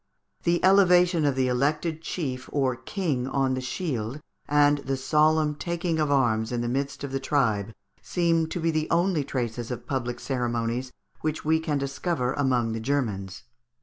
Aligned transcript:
The 0.45 0.65
elevation 0.65 1.25
of 1.25 1.35
the 1.35 1.47
elected 1.47 2.01
chief 2.01 2.49
or 2.51 2.75
king 2.75 3.27
on 3.27 3.53
the 3.53 3.61
shield 3.61 4.19
and 4.47 4.79
the 4.79 4.97
solemn 4.97 5.53
taking 5.53 5.99
of 5.99 6.09
arms 6.09 6.51
in 6.51 6.61
the 6.61 6.67
midst 6.67 7.03
of 7.03 7.11
the 7.11 7.19
tribe 7.19 7.71
seem 8.01 8.47
to 8.47 8.59
be 8.59 8.71
the 8.71 8.89
only 8.89 9.23
traces 9.23 9.69
of 9.69 9.85
public 9.85 10.19
ceremonies 10.19 10.91
which 11.19 11.45
we 11.45 11.59
can 11.59 11.77
discover 11.77 12.33
among 12.33 12.71
the 12.71 12.79
Grermans. 12.81 13.43